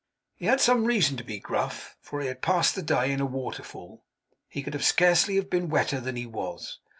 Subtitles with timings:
[0.33, 3.21] He had some reason to be gruff, for if he had passed the day in
[3.21, 4.03] a waterfall,
[4.49, 6.79] he could scarcely have been wetter than he was.